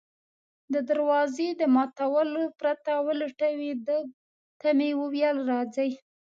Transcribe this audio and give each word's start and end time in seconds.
د 0.73 0.75
دروازې 0.89 1.47
د 1.59 1.61
ماتولو 1.75 2.43
پرته 2.59 2.91
ولټوي، 3.07 3.71
ده 3.87 3.97
ته 4.59 4.69
مې 4.77 4.89
وویل: 5.01 5.37
راځئ. 5.51 5.91